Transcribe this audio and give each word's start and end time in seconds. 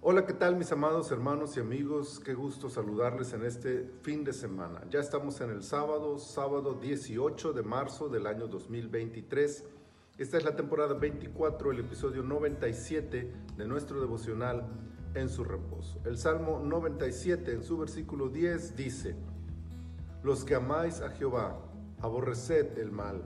Hola, 0.00 0.24
¿qué 0.26 0.32
tal 0.32 0.54
mis 0.54 0.70
amados 0.70 1.10
hermanos 1.10 1.56
y 1.56 1.60
amigos? 1.60 2.20
Qué 2.24 2.32
gusto 2.32 2.70
saludarles 2.70 3.32
en 3.32 3.44
este 3.44 3.90
fin 4.02 4.22
de 4.22 4.32
semana. 4.32 4.80
Ya 4.88 5.00
estamos 5.00 5.40
en 5.40 5.50
el 5.50 5.64
sábado, 5.64 6.18
sábado 6.18 6.74
18 6.74 7.52
de 7.52 7.64
marzo 7.64 8.08
del 8.08 8.28
año 8.28 8.46
2023. 8.46 9.64
Esta 10.16 10.36
es 10.36 10.44
la 10.44 10.54
temporada 10.54 10.94
24, 10.94 11.72
el 11.72 11.80
episodio 11.80 12.22
97 12.22 13.32
de 13.56 13.66
nuestro 13.66 14.00
devocional 14.00 14.68
en 15.14 15.28
su 15.28 15.42
reposo. 15.42 16.00
El 16.04 16.16
Salmo 16.16 16.60
97 16.60 17.52
en 17.52 17.64
su 17.64 17.76
versículo 17.76 18.28
10 18.28 18.76
dice, 18.76 19.16
Los 20.22 20.44
que 20.44 20.54
amáis 20.54 21.00
a 21.00 21.10
Jehová, 21.10 21.58
aborreced 22.00 22.78
el 22.78 22.92
mal. 22.92 23.24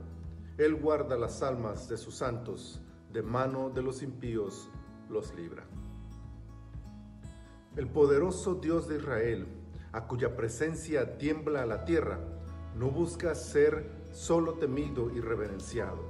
Él 0.57 0.73
guarda 0.73 1.19
las 1.19 1.43
almas 1.43 1.87
de 1.87 1.97
sus 1.97 2.15
santos, 2.15 2.81
de 3.11 3.21
mano 3.21 3.69
de 3.69 3.83
los 3.83 4.01
impíos 4.01 4.71
los 5.07 5.35
libra. 5.35 5.67
El 7.75 7.87
poderoso 7.87 8.53
Dios 8.53 8.87
de 8.87 8.97
Israel, 8.97 9.47
a 9.93 10.05
cuya 10.05 10.35
presencia 10.35 11.17
tiembla 11.17 11.65
la 11.65 11.85
tierra, 11.85 12.19
no 12.77 12.91
busca 12.91 13.33
ser 13.33 13.89
solo 14.11 14.53
temido 14.53 15.09
y 15.09 15.19
reverenciado, 15.19 16.03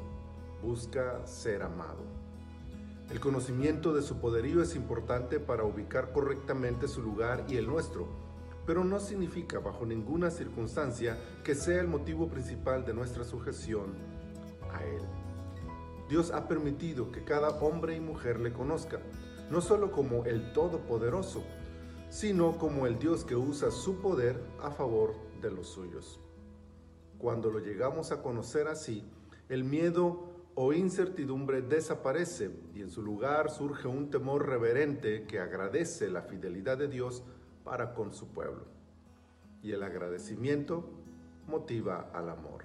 busca 0.61 1.25
ser 1.25 1.63
amado. 1.63 2.03
El 3.09 3.21
conocimiento 3.21 3.93
de 3.93 4.01
su 4.01 4.19
poderío 4.19 4.61
es 4.61 4.75
importante 4.75 5.39
para 5.39 5.63
ubicar 5.63 6.11
correctamente 6.11 6.89
su 6.89 7.01
lugar 7.01 7.45
y 7.47 7.55
el 7.55 7.65
nuestro, 7.67 8.09
pero 8.65 8.83
no 8.83 8.99
significa 8.99 9.59
bajo 9.59 9.85
ninguna 9.85 10.31
circunstancia 10.31 11.17
que 11.45 11.55
sea 11.55 11.79
el 11.79 11.87
motivo 11.87 12.27
principal 12.27 12.83
de 12.83 12.93
nuestra 12.93 13.23
sujeción 13.23 13.93
a 14.69 14.83
Él. 14.83 15.01
Dios 16.09 16.31
ha 16.31 16.45
permitido 16.49 17.09
que 17.09 17.23
cada 17.23 17.51
hombre 17.61 17.95
y 17.95 18.01
mujer 18.01 18.41
le 18.41 18.51
conozca, 18.51 18.99
no 19.49 19.61
solo 19.61 19.91
como 19.91 20.25
el 20.25 20.53
Todopoderoso, 20.53 21.43
sino 22.09 22.57
como 22.57 22.85
el 22.87 22.99
Dios 22.99 23.25
que 23.25 23.35
usa 23.35 23.71
su 23.71 23.99
poder 23.99 24.39
a 24.61 24.71
favor 24.71 25.15
de 25.41 25.51
los 25.51 25.67
suyos. 25.67 26.19
Cuando 27.17 27.49
lo 27.49 27.59
llegamos 27.59 28.11
a 28.11 28.21
conocer 28.21 28.67
así, 28.67 29.03
el 29.49 29.63
miedo 29.63 30.33
o 30.55 30.73
incertidumbre 30.73 31.61
desaparece 31.61 32.51
y 32.75 32.81
en 32.81 32.89
su 32.89 33.01
lugar 33.01 33.49
surge 33.49 33.87
un 33.87 34.11
temor 34.11 34.47
reverente 34.47 35.23
que 35.23 35.39
agradece 35.39 36.09
la 36.09 36.21
fidelidad 36.21 36.77
de 36.77 36.87
Dios 36.87 37.23
para 37.63 37.93
con 37.93 38.13
su 38.13 38.27
pueblo. 38.27 38.65
Y 39.61 39.71
el 39.71 39.83
agradecimiento 39.83 40.89
motiva 41.47 42.11
al 42.13 42.29
amor. 42.29 42.63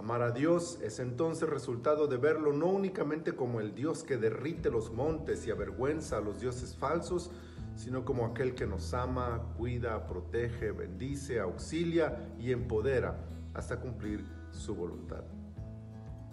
Amar 0.00 0.22
a 0.22 0.30
Dios 0.30 0.78
es 0.80 0.98
entonces 0.98 1.46
resultado 1.46 2.06
de 2.06 2.16
verlo 2.16 2.54
no 2.54 2.68
únicamente 2.68 3.34
como 3.34 3.60
el 3.60 3.74
Dios 3.74 4.02
que 4.02 4.16
derrite 4.16 4.70
los 4.70 4.90
montes 4.90 5.46
y 5.46 5.50
avergüenza 5.50 6.16
a 6.16 6.20
los 6.22 6.40
dioses 6.40 6.74
falsos, 6.74 7.30
sino 7.76 8.02
como 8.02 8.24
aquel 8.24 8.54
que 8.54 8.66
nos 8.66 8.94
ama, 8.94 9.52
cuida, 9.58 10.06
protege, 10.06 10.70
bendice, 10.70 11.38
auxilia 11.38 12.32
y 12.38 12.50
empodera 12.50 13.26
hasta 13.52 13.78
cumplir 13.78 14.24
su 14.52 14.74
voluntad. 14.74 15.22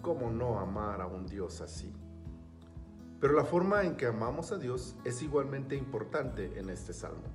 ¿Cómo 0.00 0.30
no 0.30 0.58
amar 0.60 1.02
a 1.02 1.06
un 1.06 1.26
Dios 1.26 1.60
así? 1.60 1.92
Pero 3.20 3.34
la 3.34 3.44
forma 3.44 3.82
en 3.82 3.98
que 3.98 4.06
amamos 4.06 4.50
a 4.50 4.56
Dios 4.56 4.96
es 5.04 5.20
igualmente 5.20 5.76
importante 5.76 6.58
en 6.58 6.70
este 6.70 6.94
salmo. 6.94 7.28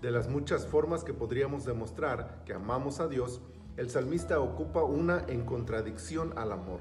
De 0.00 0.10
las 0.10 0.26
muchas 0.26 0.66
formas 0.66 1.04
que 1.04 1.12
podríamos 1.12 1.66
demostrar 1.66 2.44
que 2.46 2.54
amamos 2.54 2.98
a 2.98 3.08
Dios, 3.08 3.42
el 3.80 3.88
salmista 3.88 4.38
ocupa 4.40 4.82
una 4.82 5.24
en 5.26 5.46
contradicción 5.46 6.34
al 6.36 6.52
amor. 6.52 6.80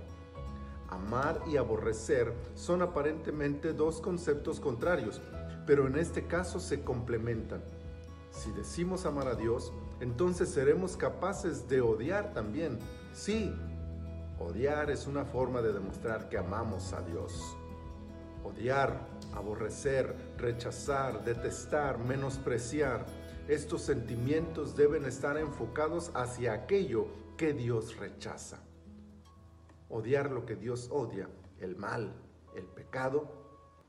Amar 0.89 1.41
y 1.47 1.55
aborrecer 1.55 2.33
son 2.55 2.81
aparentemente 2.81 3.71
dos 3.71 4.01
conceptos 4.01 4.59
contrarios, 4.59 5.21
pero 5.65 5.87
en 5.87 5.97
este 5.97 6.27
caso 6.27 6.59
se 6.59 6.81
complementan. 6.81 7.61
Si 8.31 8.51
decimos 8.51 9.05
amar 9.05 9.29
a 9.29 9.35
Dios, 9.35 9.71
entonces 10.01 10.49
seremos 10.49 10.97
capaces 10.97 11.69
de 11.69 11.79
odiar 11.79 12.33
también. 12.33 12.77
Sí, 13.13 13.55
odiar 14.37 14.91
es 14.91 15.07
una 15.07 15.23
forma 15.23 15.61
de 15.61 15.71
demostrar 15.71 16.27
que 16.27 16.37
amamos 16.37 16.91
a 16.91 17.01
Dios. 17.03 17.55
Odiar, 18.43 19.07
aborrecer, 19.33 20.33
rechazar, 20.37 21.23
detestar, 21.23 21.97
menospreciar 21.97 23.05
estos 23.49 23.81
sentimientos 23.81 24.75
deben 24.75 25.05
estar 25.05 25.35
enfocados 25.35 26.11
hacia 26.13 26.53
aquello 26.53 27.07
que 27.35 27.51
Dios 27.51 27.97
rechaza. 27.97 28.59
Odiar 29.89 30.29
lo 30.29 30.45
que 30.45 30.55
Dios 30.55 30.89
odia, 30.91 31.27
el 31.59 31.75
mal, 31.75 32.13
el 32.55 32.65
pecado, 32.65 33.27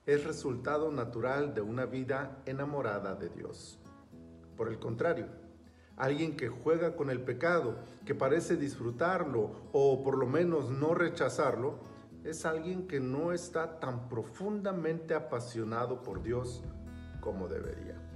es 0.06 0.24
resultado 0.24 0.90
natural 0.90 1.52
de 1.52 1.60
una 1.60 1.84
vida 1.84 2.40
enamorada 2.46 3.14
de 3.16 3.28
Dios. 3.28 3.78
Por 4.56 4.68
el 4.68 4.78
contrario, 4.78 5.26
alguien 5.98 6.38
que 6.38 6.48
juega 6.48 6.96
con 6.96 7.10
el 7.10 7.20
pecado, 7.20 7.76
que 8.06 8.14
parece 8.14 8.56
disfrutarlo 8.56 9.68
o 9.72 10.02
por 10.02 10.16
lo 10.16 10.26
menos 10.26 10.70
no 10.70 10.94
rechazarlo, 10.94 11.80
es 12.24 12.46
alguien 12.46 12.88
que 12.88 12.98
no 12.98 13.30
está 13.32 13.78
tan 13.78 14.08
profundamente 14.08 15.12
apasionado 15.12 16.02
por 16.02 16.22
Dios 16.22 16.64
como 17.20 17.46
debería 17.46 18.09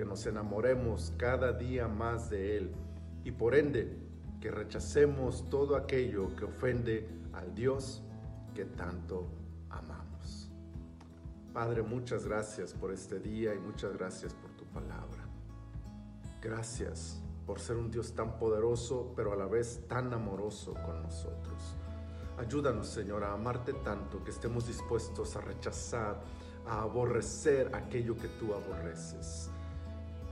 que 0.00 0.06
nos 0.06 0.24
enamoremos 0.24 1.12
cada 1.18 1.52
día 1.52 1.86
más 1.86 2.30
de 2.30 2.56
Él 2.56 2.70
y 3.22 3.32
por 3.32 3.54
ende 3.54 3.98
que 4.40 4.50
rechacemos 4.50 5.50
todo 5.50 5.76
aquello 5.76 6.34
que 6.36 6.46
ofende 6.46 7.06
al 7.34 7.54
Dios 7.54 8.02
que 8.54 8.64
tanto 8.64 9.28
amamos. 9.68 10.50
Padre, 11.52 11.82
muchas 11.82 12.24
gracias 12.24 12.72
por 12.72 12.94
este 12.94 13.20
día 13.20 13.54
y 13.54 13.58
muchas 13.58 13.92
gracias 13.92 14.32
por 14.32 14.50
tu 14.52 14.64
palabra. 14.72 15.28
Gracias 16.40 17.20
por 17.44 17.60
ser 17.60 17.76
un 17.76 17.90
Dios 17.90 18.14
tan 18.14 18.38
poderoso, 18.38 19.12
pero 19.14 19.34
a 19.34 19.36
la 19.36 19.48
vez 19.48 19.86
tan 19.86 20.14
amoroso 20.14 20.72
con 20.82 21.02
nosotros. 21.02 21.76
Ayúdanos, 22.38 22.86
Señor, 22.86 23.22
a 23.22 23.34
amarte 23.34 23.74
tanto 23.74 24.24
que 24.24 24.30
estemos 24.30 24.66
dispuestos 24.66 25.36
a 25.36 25.42
rechazar, 25.42 26.22
a 26.66 26.80
aborrecer 26.80 27.74
aquello 27.74 28.16
que 28.16 28.28
tú 28.28 28.54
aborreces 28.54 29.50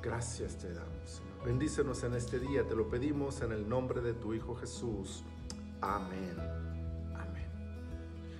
Gracias 0.02 0.56
te 0.56 0.72
damos. 0.72 1.22
Bendícenos 1.44 2.04
en 2.04 2.14
este 2.14 2.38
día, 2.38 2.66
te 2.66 2.76
lo 2.76 2.88
pedimos 2.88 3.42
en 3.42 3.52
el 3.52 3.68
nombre 3.68 4.00
de 4.00 4.14
tu 4.14 4.32
Hijo 4.32 4.54
Jesús. 4.54 5.24
Amén. 5.80 6.36
Amén. 7.16 7.48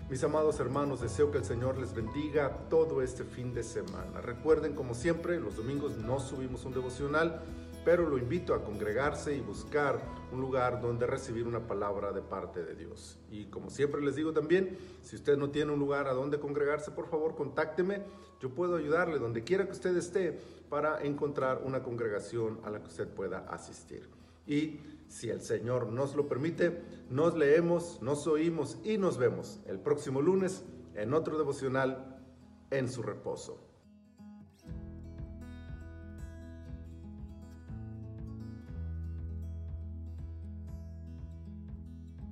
Mis 0.09 0.23
amados 0.23 0.61
hermanos, 0.61 1.01
deseo 1.01 1.31
que 1.33 1.39
el 1.39 1.45
Señor 1.45 1.79
les 1.79 1.95
bendiga 1.95 2.69
todo 2.69 3.03
este 3.03 3.25
fin 3.25 3.55
de 3.55 3.65
semana. 3.65 4.21
Recuerden, 4.21 4.75
como 4.75 4.95
siempre, 4.95 5.41
los 5.41 5.57
domingos 5.57 5.97
no 5.97 6.21
subimos 6.21 6.65
un 6.65 6.75
devocional 6.75 7.43
pero 7.89 8.07
lo 8.07 8.19
invito 8.19 8.53
a 8.53 8.63
congregarse 8.63 9.35
y 9.35 9.41
buscar 9.41 9.99
un 10.31 10.43
lugar 10.43 10.83
donde 10.83 11.07
recibir 11.07 11.47
una 11.47 11.67
palabra 11.67 12.13
de 12.13 12.21
parte 12.21 12.63
de 12.63 12.75
Dios. 12.75 13.19
Y 13.31 13.47
como 13.47 13.71
siempre 13.71 14.03
les 14.03 14.15
digo 14.15 14.35
también, 14.35 14.77
si 15.01 15.17
usted 15.17 15.39
no 15.39 15.49
tiene 15.49 15.73
un 15.73 15.79
lugar 15.79 16.07
a 16.07 16.13
donde 16.13 16.39
congregarse, 16.39 16.91
por 16.91 17.09
favor, 17.09 17.35
contácteme. 17.35 18.03
Yo 18.43 18.51
puedo 18.51 18.77
ayudarle 18.77 19.19
donde 19.19 19.43
quiera 19.43 19.65
que 19.65 19.73
usted 19.73 19.97
esté 19.97 20.39
para 20.69 21.03
encontrar 21.03 21.63
una 21.65 21.83
congregación 21.83 22.61
a 22.63 22.69
la 22.69 22.81
que 22.81 22.89
usted 22.89 23.09
pueda 23.09 23.47
asistir. 23.49 24.07
Y 24.47 24.81
si 25.09 25.31
el 25.31 25.41
Señor 25.41 25.87
nos 25.87 26.15
lo 26.15 26.29
permite, 26.29 26.83
nos 27.09 27.39
leemos, 27.39 28.03
nos 28.03 28.27
oímos 28.27 28.77
y 28.85 28.99
nos 28.99 29.17
vemos 29.17 29.61
el 29.65 29.81
próximo 29.81 30.21
lunes 30.21 30.63
en 30.95 31.15
otro 31.15 31.39
devocional 31.39 32.21
en 32.71 32.91
su 32.91 33.03
reposo. 33.03 33.68